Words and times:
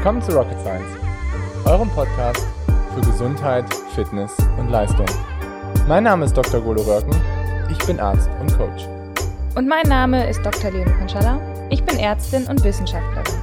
Willkommen 0.00 0.22
zu 0.22 0.32
Rocket 0.32 0.58
Science, 0.60 0.96
eurem 1.66 1.90
Podcast 1.90 2.42
für 2.94 3.02
Gesundheit, 3.02 3.66
Fitness 3.94 4.34
und 4.56 4.70
Leistung. 4.70 5.04
Mein 5.88 6.04
Name 6.04 6.24
ist 6.24 6.34
Dr. 6.34 6.58
Golo 6.62 6.80
Röcken, 6.80 7.14
ich 7.70 7.76
bin 7.86 8.00
Arzt 8.00 8.30
und 8.40 8.50
Coach. 8.56 8.88
Und 9.56 9.68
mein 9.68 9.86
Name 9.86 10.26
ist 10.26 10.42
Dr. 10.42 10.70
Leonie 10.70 10.90
Konschalla, 10.92 11.38
ich 11.68 11.84
bin 11.84 11.98
Ärztin 11.98 12.46
und 12.46 12.64
Wissenschaftlerin. 12.64 13.42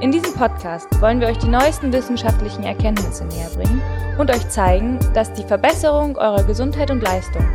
In 0.00 0.10
diesem 0.10 0.34
Podcast 0.34 0.88
wollen 1.00 1.20
wir 1.20 1.28
euch 1.28 1.38
die 1.38 1.46
neuesten 1.46 1.92
wissenschaftlichen 1.92 2.64
Erkenntnisse 2.64 3.24
näher 3.26 3.50
bringen 3.54 3.80
und 4.18 4.32
euch 4.32 4.48
zeigen, 4.48 4.98
dass 5.14 5.32
die 5.32 5.44
Verbesserung 5.44 6.16
eurer 6.16 6.42
Gesundheit 6.42 6.90
und 6.90 7.04
Leistung 7.04 7.46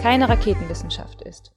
keine 0.00 0.28
Raketenwissenschaft 0.28 1.20
ist. 1.22 1.52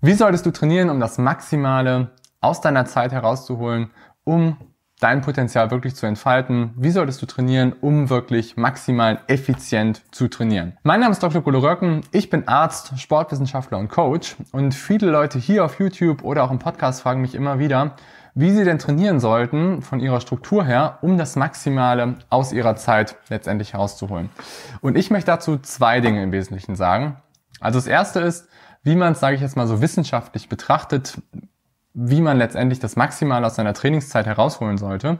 Wie 0.00 0.14
solltest 0.14 0.46
du 0.46 0.50
trainieren, 0.50 0.88
um 0.88 0.98
das 0.98 1.18
Maximale 1.18 2.10
aus 2.40 2.62
deiner 2.62 2.86
Zeit 2.86 3.12
herauszuholen, 3.12 3.90
um 4.24 4.56
dein 5.02 5.20
Potenzial 5.20 5.70
wirklich 5.70 5.96
zu 5.96 6.06
entfalten? 6.06 6.70
Wie 6.76 6.90
solltest 6.90 7.20
du 7.22 7.26
trainieren, 7.26 7.72
um 7.80 8.08
wirklich 8.08 8.56
maximal 8.56 9.20
effizient 9.26 10.02
zu 10.14 10.28
trainieren? 10.28 10.78
Mein 10.84 11.00
Name 11.00 11.12
ist 11.12 11.22
Dr. 11.22 11.42
Golo 11.42 11.58
Röcken. 11.58 12.02
Ich 12.12 12.30
bin 12.30 12.46
Arzt, 12.46 12.92
Sportwissenschaftler 12.98 13.78
und 13.78 13.88
Coach. 13.88 14.36
Und 14.52 14.74
viele 14.74 15.10
Leute 15.10 15.38
hier 15.38 15.64
auf 15.64 15.80
YouTube 15.80 16.22
oder 16.22 16.44
auch 16.44 16.52
im 16.52 16.60
Podcast 16.60 17.02
fragen 17.02 17.20
mich 17.20 17.34
immer 17.34 17.58
wieder, 17.58 17.96
wie 18.34 18.50
sie 18.50 18.64
denn 18.64 18.78
trainieren 18.78 19.18
sollten 19.18 19.82
von 19.82 19.98
ihrer 19.98 20.20
Struktur 20.20 20.64
her, 20.64 20.98
um 21.02 21.18
das 21.18 21.34
Maximale 21.34 22.14
aus 22.30 22.52
ihrer 22.52 22.76
Zeit 22.76 23.16
letztendlich 23.28 23.72
herauszuholen. 23.72 24.30
Und 24.80 24.96
ich 24.96 25.10
möchte 25.10 25.32
dazu 25.32 25.58
zwei 25.58 26.00
Dinge 26.00 26.22
im 26.22 26.32
Wesentlichen 26.32 26.76
sagen. 26.76 27.16
Also 27.60 27.78
das 27.78 27.88
erste 27.88 28.20
ist, 28.20 28.48
wie 28.84 28.96
man 28.96 29.12
es, 29.12 29.20
sage 29.20 29.34
ich 29.34 29.42
jetzt 29.42 29.56
mal 29.56 29.66
so 29.66 29.80
wissenschaftlich 29.80 30.48
betrachtet, 30.48 31.18
wie 31.94 32.20
man 32.20 32.38
letztendlich 32.38 32.80
das 32.80 32.96
Maximale 32.96 33.46
aus 33.46 33.56
seiner 33.56 33.74
Trainingszeit 33.74 34.26
herausholen 34.26 34.78
sollte, 34.78 35.18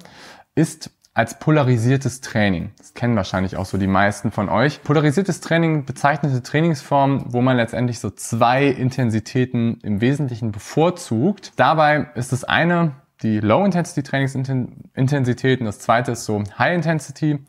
ist 0.55 0.91
als 1.15 1.38
polarisiertes 1.38 2.23
Training. 2.23 2.71
Das 2.79 2.95
kennen 2.95 3.16
wahrscheinlich 3.16 3.59
auch 3.59 3.66
so 3.66 3.77
die 3.77 3.87
meisten 3.87 4.30
von 4.30 4.49
euch. 4.49 4.83
Polarisiertes 4.83 5.41
Training 5.41 5.85
bezeichnete 5.85 6.43
Trainingsform, 6.43 7.27
wo 7.29 7.43
man 7.43 7.59
letztendlich 7.59 7.99
so 7.99 8.09
zwei 8.09 8.66
Intensitäten 8.66 9.79
im 9.83 10.01
Wesentlichen 10.01 10.52
bevorzugt. 10.52 11.52
Dabei 11.57 12.07
ist 12.15 12.33
das 12.33 12.45
eine 12.45 12.93
die 13.23 13.41
Low-Intensity-Trainingsintensität 13.41 15.61
und 15.61 15.66
das 15.66 15.80
zweite 15.80 16.13
ist 16.13 16.24
so 16.24 16.43
High-Intensity. 16.59 17.41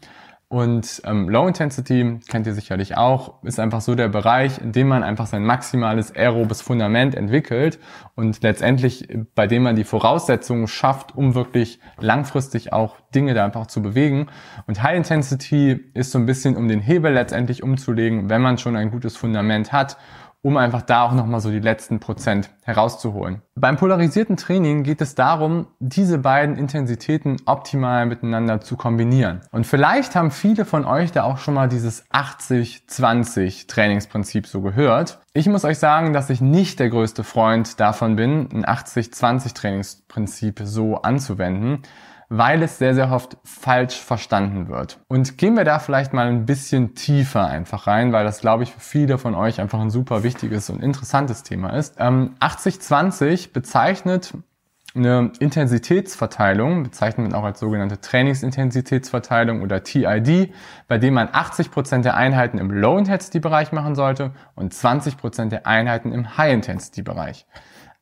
Und 0.53 1.01
ähm, 1.05 1.29
Low 1.29 1.47
Intensity 1.47 2.19
kennt 2.29 2.45
ihr 2.45 2.53
sicherlich 2.53 2.95
auch, 2.95 3.41
ist 3.41 3.59
einfach 3.59 3.81
so 3.81 3.95
der 3.95 4.07
Bereich, 4.07 4.59
in 4.59 4.71
dem 4.71 4.87
man 4.87 5.01
einfach 5.01 5.25
sein 5.25 5.43
maximales 5.43 6.15
aerobes 6.15 6.61
Fundament 6.61 7.15
entwickelt 7.15 7.79
und 8.13 8.43
letztendlich 8.43 9.07
bei 9.33 9.47
dem 9.47 9.63
man 9.63 9.75
die 9.75 9.83
Voraussetzungen 9.83 10.67
schafft, 10.67 11.17
um 11.17 11.33
wirklich 11.33 11.79
langfristig 11.99 12.71
auch 12.71 12.99
Dinge 13.15 13.33
da 13.33 13.45
einfach 13.45 13.65
zu 13.65 13.81
bewegen. 13.81 14.27
Und 14.67 14.83
High 14.83 14.97
Intensity 14.97 15.89
ist 15.95 16.11
so 16.11 16.19
ein 16.19 16.27
bisschen, 16.27 16.55
um 16.55 16.67
den 16.67 16.81
Hebel 16.81 17.11
letztendlich 17.11 17.63
umzulegen, 17.63 18.29
wenn 18.29 18.43
man 18.43 18.59
schon 18.59 18.75
ein 18.75 18.91
gutes 18.91 19.17
Fundament 19.17 19.71
hat 19.73 19.97
um 20.43 20.57
einfach 20.57 20.81
da 20.81 21.03
auch 21.03 21.13
nochmal 21.13 21.39
so 21.39 21.49
die 21.49 21.61
letzten 21.61 21.99
Prozent 21.99 22.49
herauszuholen. 22.63 23.41
Beim 23.55 23.77
polarisierten 23.77 24.35
Training 24.35 24.83
geht 24.83 24.99
es 24.99 25.15
darum, 25.15 25.67
diese 25.79 26.19
beiden 26.19 26.57
Intensitäten 26.57 27.37
optimal 27.45 28.05
miteinander 28.05 28.59
zu 28.59 28.75
kombinieren. 28.75 29.41
Und 29.51 29.65
vielleicht 29.65 30.15
haben 30.15 30.31
viele 30.31 30.65
von 30.65 30.85
euch 30.85 31.13
da 31.13 31.23
auch 31.23 31.37
schon 31.37 31.53
mal 31.53 31.69
dieses 31.69 32.05
80-20 32.11 33.67
Trainingsprinzip 33.67 34.45
so 34.45 34.61
gehört. 34.61 35.19
Ich 35.33 35.47
muss 35.47 35.63
euch 35.63 35.79
sagen, 35.79 36.11
dass 36.11 36.29
ich 36.29 36.41
nicht 36.41 36.79
der 36.79 36.89
größte 36.89 37.23
Freund 37.23 37.79
davon 37.79 38.17
bin, 38.17 38.49
ein 38.53 38.65
80-20 38.65 39.55
Trainingsprinzip 39.55 40.61
so 40.65 40.97
anzuwenden 40.97 41.83
weil 42.35 42.63
es 42.63 42.79
sehr, 42.79 42.95
sehr 42.95 43.11
oft 43.11 43.37
falsch 43.43 43.99
verstanden 43.99 44.67
wird. 44.67 44.99
Und 45.07 45.37
gehen 45.37 45.55
wir 45.55 45.65
da 45.65 45.77
vielleicht 45.77 46.13
mal 46.13 46.27
ein 46.27 46.47
bisschen 46.47 46.95
tiefer 46.95 47.45
einfach 47.45 47.85
rein, 47.85 48.11
weil 48.11 48.25
das, 48.25 48.41
glaube 48.41 48.63
ich, 48.63 48.71
für 48.71 48.79
viele 48.79 49.19
von 49.19 49.35
euch 49.35 49.61
einfach 49.61 49.79
ein 49.79 49.91
super 49.91 50.23
wichtiges 50.23 50.71
und 50.71 50.81
interessantes 50.81 51.43
Thema 51.43 51.77
ist. 51.77 51.97
Ähm, 51.99 52.31
80-20 52.39 53.53
bezeichnet 53.53 54.33
eine 54.95 55.31
Intensitätsverteilung, 55.39 56.81
bezeichnet 56.81 57.29
man 57.29 57.39
auch 57.39 57.45
als 57.45 57.59
sogenannte 57.59 58.01
Trainingsintensitätsverteilung 58.01 59.61
oder 59.61 59.83
TID, 59.83 60.53
bei 60.87 60.97
dem 60.97 61.13
man 61.13 61.27
80% 61.27 62.01
der 62.01 62.17
Einheiten 62.17 62.57
im 62.57 62.71
Low-Intensity-Bereich 62.71 63.71
machen 63.73 63.93
sollte 63.93 64.31
und 64.55 64.73
20% 64.73 65.49
der 65.49 65.67
Einheiten 65.67 66.11
im 66.11 66.35
High-Intensity-Bereich. 66.35 67.45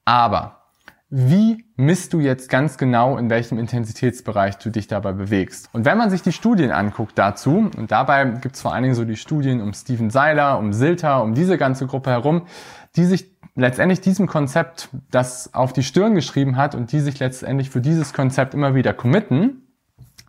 Aber 0.06 0.61
wie 1.14 1.66
misst 1.76 2.14
du 2.14 2.22
jetzt 2.22 2.50
ganz 2.50 2.78
genau, 2.78 3.18
in 3.18 3.30
welchem 3.30 3.60
Intensitätsbereich 3.60 4.58
du 4.58 4.70
dich 4.70 4.88
dabei 4.88 5.12
bewegst. 5.12 5.68
Und 5.74 5.84
wenn 5.84 5.98
man 5.98 6.10
sich 6.10 6.22
die 6.22 6.32
Studien 6.32 6.72
anguckt 6.72 7.20
dazu, 7.20 7.70
und 7.76 7.92
dabei 7.92 8.24
gibt 8.24 8.56
es 8.56 8.62
vor 8.62 8.74
allen 8.74 8.84
Dingen 8.84 8.96
so 8.96 9.04
die 9.04 9.18
Studien 9.18 9.62
um 9.62 9.74
Steven 9.74 10.10
Seiler, 10.10 10.58
um 10.58 10.72
Silter, 10.72 11.22
um 11.22 11.34
diese 11.34 11.58
ganze 11.58 11.86
Gruppe 11.86 12.12
herum, 12.12 12.44
die 12.96 13.04
sich 13.04 13.30
letztendlich 13.56 14.00
diesem 14.00 14.26
Konzept 14.26 14.88
das 15.12 15.54
auf 15.54 15.74
die 15.74 15.84
Stirn 15.84 16.16
geschrieben 16.16 16.56
hat 16.56 16.76
und 16.76 16.94
die 16.94 17.02
sich 17.02 17.20
letztendlich 17.20 17.70
für 17.70 17.82
dieses 17.82 18.14
Konzept 18.14 18.54
immer 18.54 18.74
wieder 18.74 18.94
committen, 18.94 19.68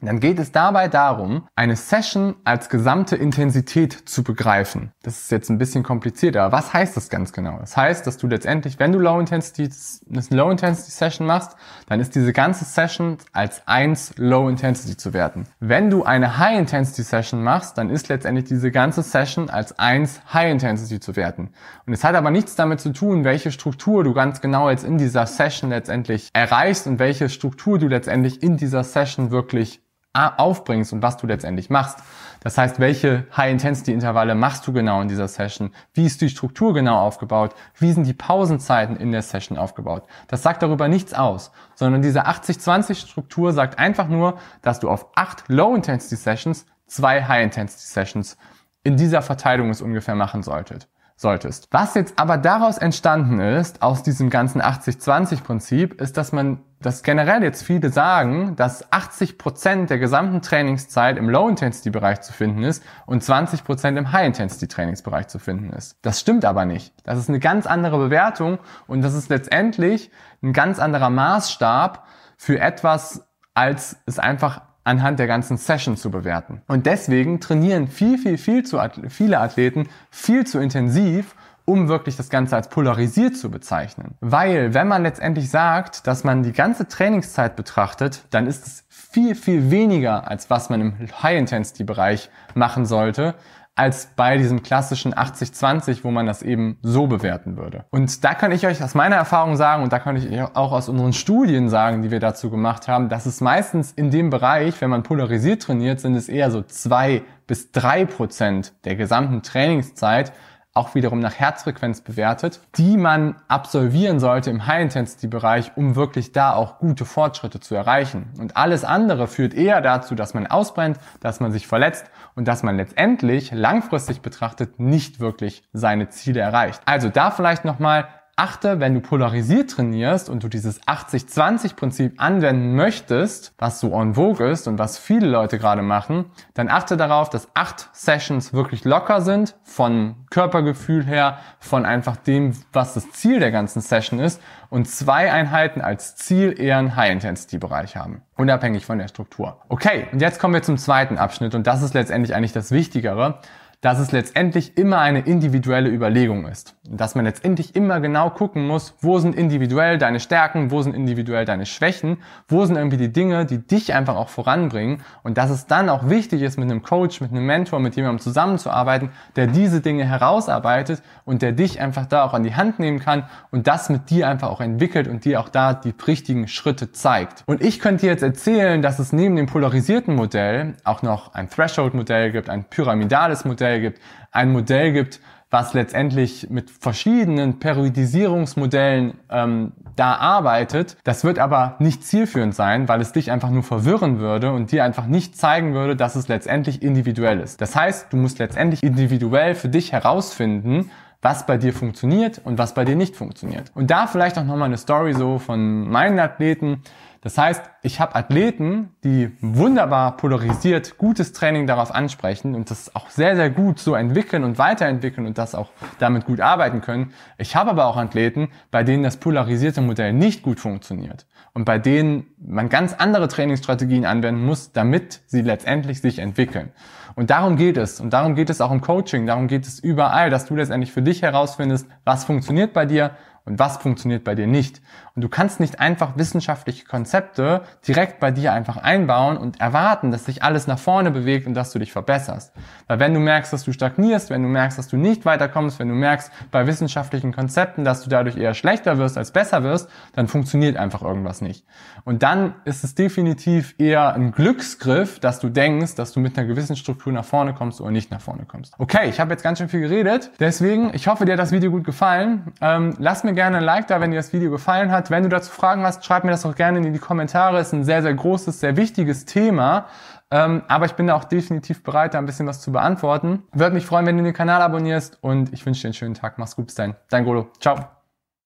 dann 0.08 0.20
geht 0.20 0.38
es 0.38 0.52
dabei 0.52 0.88
darum, 0.88 1.46
eine 1.54 1.76
Session 1.76 2.34
als 2.44 2.68
gesamte 2.68 3.16
Intensität 3.16 3.92
zu 3.92 4.24
begreifen. 4.24 4.92
Das 5.02 5.20
ist 5.20 5.30
jetzt 5.30 5.48
ein 5.48 5.58
bisschen 5.58 5.82
kompliziert, 5.82 6.36
aber 6.36 6.56
was 6.56 6.72
heißt 6.72 6.96
das 6.96 7.08
ganz 7.08 7.32
genau? 7.32 7.58
Das 7.60 7.76
heißt, 7.76 8.06
dass 8.06 8.16
du 8.16 8.26
letztendlich, 8.26 8.78
wenn 8.78 8.92
du 8.92 8.98
Low 8.98 9.20
Intensity, 9.20 9.70
eine 10.10 10.22
Low 10.30 10.50
Intensity 10.50 10.90
Session 10.90 11.26
machst, 11.26 11.56
dann 11.86 12.00
ist 12.00 12.14
diese 12.14 12.32
ganze 12.32 12.64
Session 12.64 13.18
als 13.32 13.66
eins 13.66 14.12
Low 14.16 14.48
Intensity 14.48 14.96
zu 14.96 15.12
werten. 15.12 15.44
Wenn 15.60 15.90
du 15.90 16.04
eine 16.04 16.38
High 16.38 16.58
Intensity 16.58 17.02
Session 17.02 17.42
machst, 17.42 17.78
dann 17.78 17.90
ist 17.90 18.08
letztendlich 18.08 18.46
diese 18.46 18.70
ganze 18.70 19.02
Session 19.02 19.50
als 19.50 19.78
eins 19.78 20.20
High 20.32 20.50
Intensity 20.50 21.00
zu 21.00 21.16
werten. 21.16 21.50
Und 21.86 21.92
es 21.92 22.02
hat 22.02 22.14
aber 22.14 22.30
nichts 22.30 22.56
damit 22.56 22.80
zu 22.80 22.92
tun, 22.92 23.24
welche 23.24 23.52
Struktur 23.52 24.04
du 24.04 24.14
ganz 24.14 24.40
genau 24.40 24.69
jetzt 24.69 24.84
in 24.84 24.98
dieser 24.98 25.26
Session 25.26 25.70
letztendlich 25.70 26.30
erreichst 26.32 26.86
und 26.86 26.98
welche 26.98 27.28
Struktur 27.28 27.78
du 27.78 27.88
letztendlich 27.88 28.42
in 28.42 28.56
dieser 28.56 28.84
Session 28.84 29.30
wirklich 29.30 29.80
aufbringst 30.12 30.93
und 30.93 31.03
was 31.03 31.17
du 31.17 31.27
letztendlich 31.27 31.71
machst. 31.71 31.99
Das 32.41 32.59
heißt, 32.59 32.81
welche 32.81 33.27
High-Intensity-Intervalle 33.37 34.34
machst 34.34 34.67
du 34.67 34.73
genau 34.73 35.00
in 35.00 35.09
dieser 35.09 35.28
Session? 35.28 35.73
Wie 35.95 36.05
ist 36.05 36.21
die 36.21 36.28
Struktur 36.28 36.75
genau 36.75 36.99
aufgebaut? 36.99 37.55
Wie 37.78 37.93
sind 37.93 38.06
die 38.06 38.15
Pausenzeiten 38.15 38.97
in 38.97 39.12
der 39.12 39.23
Session 39.23 39.56
aufgebaut? 39.56 40.05
Das 40.28 40.43
sagt 40.43 40.62
darüber 40.62 40.89
nichts 40.89 41.15
aus, 41.15 41.53
sondern 41.75 42.03
diese 42.03 42.27
80-20-Struktur 42.27 43.53
sagt 43.53 43.78
einfach 43.78 44.09
nur, 44.09 44.39
dass 44.61 44.81
du 44.81 44.91
auf 44.91 45.06
acht 45.15 45.45
Low-Intensity-Sessions 45.49 46.67
zwei 46.87 47.25
High-Intensity-Sessions 47.25 48.37
in 48.84 48.97
dieser 48.97 49.23
Verteilung 49.23 49.71
es 49.71 49.81
ungefähr 49.81 50.17
machen 50.17 50.43
solltet 50.43 50.89
solltest. 51.22 51.69
Was 51.71 51.94
jetzt 51.94 52.19
aber 52.19 52.37
daraus 52.37 52.77
entstanden 52.77 53.41
ist, 53.41 53.81
aus 53.81 54.03
diesem 54.03 54.28
ganzen 54.28 54.60
80-20-Prinzip, 54.60 56.00
ist, 56.00 56.19
dass 56.19 56.33
man, 56.33 56.60
dass 56.81 57.03
generell 57.03 57.43
jetzt 57.43 57.62
viele 57.62 57.88
sagen, 57.91 58.55
dass 58.56 58.93
80 58.93 59.38
Prozent 59.38 59.88
der 59.88 59.99
gesamten 59.99 60.43
Trainingszeit 60.43 61.16
im 61.16 61.31
Low-Intensity-Bereich 61.31 62.21
zu 62.21 62.32
finden 62.34 62.65
ist 62.65 62.82
und 63.06 63.25
20 63.25 63.65
Prozent 63.65 63.97
im 63.97 64.12
High-Intensity-Trainingsbereich 64.12 65.28
zu 65.28 65.38
finden 65.38 65.72
ist. 65.72 65.97
Das 66.03 66.21
stimmt 66.21 66.44
aber 66.44 66.66
nicht. 66.66 66.93
Das 67.05 67.19
ist 67.19 67.31
eine 67.31 67.41
ganz 67.41 67.66
andere 67.66 67.99
Bewertung 67.99 68.59
und 68.87 69.03
das 69.03 69.15
ist 69.15 69.31
letztendlich 69.31 70.11
ein 70.43 70.53
ganz 70.53 70.78
anderer 70.78 71.09
Maßstab 71.09 72.06
für 72.37 72.59
etwas, 72.61 73.27
als 73.55 73.97
es 74.06 74.19
einfach 74.19 74.62
anhand 74.84 75.19
der 75.19 75.26
ganzen 75.26 75.56
Session 75.56 75.97
zu 75.97 76.10
bewerten. 76.10 76.62
Und 76.66 76.87
deswegen 76.87 77.41
trainieren 77.41 77.88
viel, 77.88 78.19
viel, 78.19 78.38
viel 78.38 78.65
zu 78.65 78.81
viele 79.09 79.41
Athleten 79.41 79.88
viel 80.10 80.47
zu 80.47 80.59
intensiv, 80.59 81.34
um 81.65 81.88
wirklich 81.88 82.16
das 82.16 82.28
Ganze 82.28 82.56
als 82.56 82.69
polarisiert 82.69 83.37
zu 83.37 83.50
bezeichnen. 83.50 84.15
Weil 84.20 84.75
wenn 84.75 84.88
man 84.88 85.03
letztendlich 85.03 85.48
sagt, 85.48 86.06
dass 86.06 86.25
man 86.25 86.43
die 86.43 86.52
ganze 86.52 86.88
Trainingszeit 86.88 87.55
betrachtet, 87.55 88.25
dann 88.31 88.46
ist 88.46 88.67
es 88.67 88.84
viel, 88.88 89.34
viel 89.34 89.70
weniger, 89.70 90.29
als 90.29 90.50
was 90.50 90.70
man 90.70 90.81
im 90.81 90.94
High-Intensity-Bereich 91.23 92.31
machen 92.55 92.87
sollte, 92.87 93.34
als 93.74 94.10
bei 94.16 94.36
diesem 94.36 94.62
klassischen 94.62 95.14
80-20, 95.14 96.04
wo 96.04 96.10
man 96.10 96.26
das 96.26 96.42
eben 96.42 96.78
so 96.82 97.06
bewerten 97.06 97.56
würde. 97.56 97.86
Und 97.90 98.22
da 98.22 98.34
kann 98.34 98.52
ich 98.52 98.66
euch 98.66 98.82
aus 98.82 98.94
meiner 98.94 99.16
Erfahrung 99.16 99.56
sagen, 99.56 99.82
und 99.82 99.92
da 99.92 99.98
kann 99.98 100.16
ich 100.16 100.40
auch 100.40 100.72
aus 100.72 100.90
unseren 100.90 101.14
Studien 101.14 101.70
sagen, 101.70 102.02
die 102.02 102.10
wir 102.10 102.20
dazu 102.20 102.50
gemacht 102.50 102.86
haben, 102.86 103.08
dass 103.08 103.24
es 103.24 103.40
meistens 103.40 103.92
in 103.92 104.10
dem 104.10 104.28
Bereich, 104.28 104.80
wenn 104.82 104.90
man 104.90 105.02
polarisiert 105.02 105.62
trainiert, 105.62 106.00
sind 106.00 106.14
es 106.16 106.28
eher 106.28 106.50
so 106.50 106.62
zwei 106.62 107.22
bis 107.46 107.72
drei 107.72 108.04
Prozent 108.04 108.74
der 108.84 108.94
gesamten 108.96 109.42
Trainingszeit, 109.42 110.32
auch 110.74 110.94
wiederum 110.94 111.20
nach 111.20 111.34
Herzfrequenz 111.34 112.00
bewertet, 112.00 112.60
die 112.76 112.96
man 112.96 113.36
absolvieren 113.48 114.20
sollte 114.20 114.50
im 114.50 114.66
High-Intensity-Bereich, 114.66 115.72
um 115.76 115.96
wirklich 115.96 116.32
da 116.32 116.54
auch 116.54 116.78
gute 116.78 117.04
Fortschritte 117.04 117.60
zu 117.60 117.74
erreichen. 117.74 118.30
Und 118.38 118.56
alles 118.56 118.84
andere 118.84 119.26
führt 119.28 119.52
eher 119.52 119.82
dazu, 119.82 120.14
dass 120.14 120.32
man 120.32 120.46
ausbrennt, 120.46 120.98
dass 121.20 121.40
man 121.40 121.52
sich 121.52 121.66
verletzt 121.66 122.06
und 122.34 122.48
dass 122.48 122.62
man 122.62 122.76
letztendlich 122.76 123.52
langfristig 123.52 124.22
betrachtet 124.22 124.80
nicht 124.80 125.20
wirklich 125.20 125.62
seine 125.74 126.08
Ziele 126.08 126.40
erreicht. 126.40 126.80
Also 126.86 127.10
da 127.10 127.30
vielleicht 127.30 127.66
nochmal 127.66 128.08
achte, 128.43 128.81
wenn 128.81 128.94
du 128.94 129.00
polarisiert 129.00 129.71
trainierst 129.71 130.29
und 130.29 130.43
du 130.43 130.49
dieses 130.49 130.83
80-20-Prinzip 130.83 132.15
anwenden 132.21 132.75
möchtest, 132.75 133.55
was 133.56 133.79
so 133.79 133.93
en 133.93 134.15
vogue 134.15 134.44
ist 134.44 134.67
und 134.67 134.81
was 134.81 134.99
viele 134.99 135.29
Leute 135.29 135.59
gerade 135.59 135.83
machen, 135.83 136.25
dann 136.55 136.69
achte 136.69 136.97
darauf, 136.97 137.31
dass 137.31 137.47
acht 137.55 137.89
Sessions 137.93 138.53
wirklich 138.53 138.85
locker 138.85 139.21
sind, 139.21 139.55
von 139.62 140.17
Körpergefühl 140.31 141.06
her, 141.06 141.39
von 141.61 141.87
einfach 141.87 142.17
dem, 142.17 142.53
was 142.73 142.94
das 142.94 143.12
Ziel 143.12 143.39
der 143.39 143.53
ganzen 143.53 143.81
Session 143.81 144.19
ist 144.19 144.43
und 144.71 144.89
zwei 144.89 145.31
Einheiten 145.31 145.81
als 145.81 146.17
Ziel 146.17 146.59
eher 146.59 146.79
einen 146.79 146.97
High-Intensity-Bereich 146.97 147.94
haben, 147.97 148.23
unabhängig 148.37 148.85
von 148.85 148.99
der 148.99 149.06
Struktur. 149.06 149.59
Okay, 149.69 150.09
und 150.11 150.21
jetzt 150.21 150.41
kommen 150.41 150.55
wir 150.55 150.62
zum 150.62 150.79
zweiten 150.79 151.17
Abschnitt 151.17 151.55
und 151.55 151.69
das 151.69 151.83
ist 151.83 151.94
letztendlich 151.94 152.35
eigentlich 152.35 152.53
das 152.53 152.73
Wichtigere 152.73 153.39
dass 153.82 153.99
es 153.99 154.12
letztendlich 154.12 154.79
immer 154.79 155.00
eine 155.00 155.20
individuelle 155.20 155.90
Überlegung 155.90 156.46
ist. 156.46 156.76
Dass 156.88 157.17
man 157.17 157.25
letztendlich 157.25 157.75
immer 157.75 157.99
genau 157.99 158.31
gucken 158.31 158.64
muss, 158.64 158.94
wo 159.00 159.19
sind 159.19 159.34
individuell 159.34 159.99
deine 159.99 160.20
Stärken, 160.20 160.70
wo 160.70 160.82
sind 160.82 160.94
individuell 160.94 161.44
deine 161.44 161.67
Schwächen, 161.67 162.19
wo 162.46 162.64
sind 162.64 162.76
irgendwie 162.76 162.96
die 162.96 163.12
Dinge, 163.12 163.44
die 163.44 163.58
dich 163.58 163.93
einfach 163.93 164.14
auch 164.14 164.29
voranbringen. 164.29 165.02
Und 165.25 165.37
dass 165.37 165.50
es 165.50 165.67
dann 165.67 165.88
auch 165.88 166.08
wichtig 166.08 166.43
ist, 166.43 166.58
mit 166.58 166.70
einem 166.70 166.82
Coach, 166.82 167.20
mit 167.20 167.32
einem 167.32 167.44
Mentor, 167.44 167.81
mit 167.81 167.96
jemandem 167.96 168.20
zusammenzuarbeiten, 168.20 169.11
der 169.34 169.49
diese 169.49 169.81
Dinge 169.81 170.05
herausarbeitet 170.05 171.02
und 171.25 171.43
der 171.43 171.50
dich 171.50 171.81
einfach 171.81 172.06
da 172.06 172.23
auch 172.23 172.34
an 172.34 172.44
die 172.44 172.55
Hand 172.55 172.79
nehmen 172.79 173.00
kann 173.00 173.25
und 173.50 173.67
das 173.67 173.90
mit 173.90 174.11
dir 174.11 174.29
einfach 174.29 174.49
auch 174.49 174.61
entwickelt 174.61 175.08
und 175.08 175.25
dir 175.25 175.40
auch 175.40 175.49
da 175.49 175.75
die 175.75 175.93
richtigen 176.06 176.46
Schritte 176.46 176.93
zeigt. 176.93 177.43
Und 177.46 177.61
ich 177.61 177.81
könnte 177.81 178.02
dir 178.02 178.12
jetzt 178.12 178.23
erzählen, 178.23 178.81
dass 178.81 179.00
es 179.00 179.12
neben 179.12 179.34
dem 179.34 179.46
polarisierten 179.46 180.14
Modell 180.14 180.75
auch 180.84 181.02
noch 181.02 181.34
ein 181.34 181.50
Threshold-Modell 181.50 182.31
gibt, 182.31 182.49
ein 182.49 182.62
pyramidales 182.62 183.44
Modell, 183.44 183.71
Modell 183.72 183.80
gibt, 183.80 184.00
ein 184.30 184.52
Modell 184.52 184.92
gibt, 184.92 185.20
was 185.50 185.74
letztendlich 185.74 186.48
mit 186.48 186.70
verschiedenen 186.70 187.58
Periodisierungsmodellen 187.58 189.14
ähm, 189.30 189.72
da 189.96 190.14
arbeitet. 190.14 190.96
Das 191.04 191.24
wird 191.24 191.38
aber 191.38 191.76
nicht 191.78 192.04
zielführend 192.04 192.54
sein, 192.54 192.88
weil 192.88 193.02
es 193.02 193.12
dich 193.12 193.30
einfach 193.30 193.50
nur 193.50 193.62
verwirren 193.62 194.19
würde 194.19 194.52
und 194.52 194.72
dir 194.72 194.82
einfach 194.84 195.06
nicht 195.06 195.36
zeigen 195.36 195.74
würde, 195.74 195.94
dass 195.94 196.16
es 196.16 196.28
letztendlich 196.28 196.82
individuell 196.82 197.38
ist. 197.40 197.60
Das 197.60 197.76
heißt, 197.76 198.10
du 198.10 198.16
musst 198.16 198.38
letztendlich 198.38 198.82
individuell 198.82 199.54
für 199.54 199.69
dich 199.69 199.92
herausfinden, 199.92 200.90
was 201.20 201.46
bei 201.46 201.58
dir 201.58 201.74
funktioniert 201.74 202.40
und 202.42 202.56
was 202.58 202.72
bei 202.74 202.84
dir 202.84 202.96
nicht 202.96 203.14
funktioniert. 203.14 203.70
Und 203.74 203.90
da 203.90 204.06
vielleicht 204.06 204.38
auch 204.38 204.44
nochmal 204.44 204.66
eine 204.66 204.78
Story 204.78 205.12
so 205.12 205.38
von 205.38 205.88
meinen 205.88 206.19
Athleten. 206.19 206.82
Das 207.22 207.38
heißt, 207.38 207.62
ich 207.82 208.00
habe 208.00 208.16
Athleten, 208.16 208.96
die 209.04 209.30
wunderbar 209.40 210.16
polarisiert 210.16 210.98
gutes 210.98 211.32
Training 211.32 211.69
darauf 211.69 211.94
ansprechen 211.94 212.56
und 212.56 212.69
das 212.69 212.96
auch 212.96 213.10
sehr, 213.10 213.36
sehr 213.36 213.48
gut 213.48 213.78
so 213.78 213.94
entwickeln 213.94 214.42
und 214.42 214.58
weiterentwickeln 214.58 215.28
und 215.28 215.38
das 215.38 215.54
auch 215.54 215.70
damit 216.00 216.24
gut 216.24 216.40
arbeiten 216.40 216.80
können. 216.80 217.12
Ich 217.38 217.54
habe 217.54 217.70
aber 217.70 217.86
auch 217.86 217.96
Athleten, 217.96 218.48
bei 218.72 218.82
denen 218.82 219.04
das 219.04 219.19
polarisierte 219.19 219.80
Modell 219.80 220.12
nicht 220.12 220.42
gut 220.42 220.58
funktioniert 220.58 221.26
und 221.54 221.64
bei 221.64 221.78
denen 221.78 222.26
man 222.38 222.69
ganz 222.69 222.92
andere 222.92 223.28
Trainingsstrategien 223.28 224.04
anwenden 224.04 224.44
muss, 224.44 224.72
damit 224.72 225.20
sie 225.26 225.42
letztendlich 225.42 226.00
sich 226.00 226.19
entwickeln. 226.19 226.72
Und 227.14 227.30
darum 227.30 227.56
geht 227.56 227.76
es. 227.76 228.00
Und 228.00 228.12
darum 228.12 228.34
geht 228.34 228.50
es 228.50 228.60
auch 228.60 228.72
im 228.72 228.80
Coaching. 228.80 229.26
Darum 229.26 229.46
geht 229.46 229.66
es 229.66 229.78
überall, 229.78 230.30
dass 230.30 230.46
du 230.46 230.56
letztendlich 230.56 230.92
für 230.92 231.02
dich 231.02 231.22
herausfindest, 231.22 231.86
was 232.04 232.24
funktioniert 232.24 232.72
bei 232.72 232.86
dir 232.86 233.12
und 233.44 233.59
was 233.59 233.79
funktioniert 233.79 234.25
bei 234.25 234.35
dir 234.35 234.47
nicht. 234.47 234.81
Und 235.15 235.23
du 235.23 235.29
kannst 235.29 235.61
nicht 235.61 235.81
einfach 235.81 236.17
wissenschaftliche 236.17 236.85
Konzepte 236.85 237.62
direkt 237.87 238.21
bei 238.21 238.31
dir 238.31 238.53
einfach 238.53 238.77
einbauen 238.77 239.37
und 239.37 239.61
erwarten, 239.61 240.11
dass 240.11 240.25
sich 240.25 240.43
alles 240.43 240.67
nach 240.67 240.79
vorne 240.79 241.11
bewegt 241.11 241.47
und 241.47 241.55
dass 241.55 241.73
du 241.73 241.79
dich 241.79 241.93
verbesserst. 241.93 242.53
Weil 242.87 243.00
wenn 243.00 243.12
du 243.12 243.21
merkst, 243.21 243.53
dass 243.53 243.65
du 243.65 243.73
stagnierst, 243.73 244.31
wenn 244.31 244.43
du 244.43 244.49
merkst, 244.49 244.79
dass 244.79 244.89
du 244.89 244.97
nicht 244.97 245.25
weiterkommst, 245.25 245.79
wenn 245.79 245.89
du 245.89 245.94
merkst 245.94 246.31
bei 246.50 246.67
wissenschaftlichen 246.67 247.33
Konzepten, 247.33 247.85
dass 247.85 248.03
du 248.03 248.11
dadurch 248.11 248.37
eher 248.37 248.55
schlechter 248.55 248.97
wirst 248.99 249.19
als 249.19 249.33
besser 249.33 249.62
wirst, 249.65 249.89
dann 250.15 250.29
funktioniert 250.29 250.77
einfach 250.77 251.03
irgendwas 251.03 251.41
nicht. 251.41 251.67
Und 252.05 252.23
dann 252.23 252.55
ist 252.65 252.85
es 252.85 252.94
definitiv 252.94 253.75
eher 253.79 254.15
ein 254.15 254.33
Glücksgriff, 254.33 255.19
dass 255.19 255.41
du 255.41 255.49
denkst, 255.49 255.94
dass 255.97 256.12
du 256.12 256.21
mit 256.21 256.39
einer 256.39 256.47
gewissen 256.47 256.77
Struktur 256.77 257.12
nach 257.12 257.25
vorne 257.25 257.55
kommst 257.55 257.81
oder 257.81 257.91
nicht 257.91 258.11
nach 258.11 258.21
vorne 258.21 258.44
kommst. 258.47 258.75
Okay, 258.79 259.09
ich 259.09 259.21
habe 259.21 259.33
jetzt 259.33 259.43
ganz 259.43 259.59
schön 259.59 259.69
viel 259.69 259.81
geredet. 259.81 260.31
Deswegen, 260.41 260.94
ich 260.94 261.09
hoffe, 261.09 261.25
dir 261.25 261.33
hat 261.33 261.41
das 261.41 261.53
Video 261.53 261.71
gut 261.71 261.85
gefallen. 261.85 262.53
Ähm, 262.61 262.94
lass 262.99 263.25
mir 263.25 263.31
mir 263.32 263.37
gerne 263.37 263.58
ein 263.58 263.64
Like 263.64 263.87
da, 263.88 264.00
wenn 264.00 264.11
dir 264.11 264.19
das 264.19 264.32
Video 264.32 264.50
gefallen 264.50 264.93
hat. 264.93 265.11
Wenn 265.11 265.23
du 265.23 265.29
dazu 265.29 265.50
Fragen 265.50 265.82
hast, 265.84 266.05
schreib 266.05 266.25
mir 266.25 266.31
das 266.31 266.46
auch 266.46 266.55
gerne 266.55 266.79
in 266.79 266.93
die 266.93 266.99
Kommentare. 266.99 267.61
Ist 267.61 267.73
ein 267.73 267.84
sehr, 267.84 268.02
sehr 268.02 268.14
großes, 268.14 268.61
sehr 268.61 268.76
wichtiges 268.76 269.25
Thema. 269.25 269.87
Ähm, 270.31 270.62
aber 270.69 270.87
ich 270.87 270.93
bin 270.93 271.06
da 271.06 271.14
auch 271.14 271.25
definitiv 271.25 271.82
bereit, 271.82 272.14
da 272.14 272.19
ein 272.19 272.26
bisschen 272.26 272.46
was 272.46 272.61
zu 272.61 272.73
beantworten. 272.73 273.43
Würde 273.52 273.75
mich 273.75 273.84
freuen, 273.84 274.06
wenn 274.06 274.17
du 274.17 274.25
den 274.25 274.32
Kanal 274.32 274.62
abonnierst 274.62 275.19
und 275.20 275.52
ich 275.52 275.64
wünsche 275.67 275.82
dir 275.82 275.88
einen 275.88 275.94
schönen 275.94 276.14
Tag. 276.14 276.38
Mach's 276.38 276.56
gut, 276.56 276.67
bis 276.67 276.75
dann. 276.75 276.94
Dein 277.11 277.25
Golo. 277.25 277.49
Ciao. 277.61 278.01